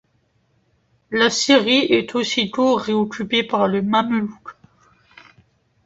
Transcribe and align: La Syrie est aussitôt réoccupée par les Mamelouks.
La 1.11 1.29
Syrie 1.29 1.85
est 1.93 2.15
aussitôt 2.15 2.73
réoccupée 2.73 3.43
par 3.43 3.67
les 3.67 3.83
Mamelouks. 3.83 4.55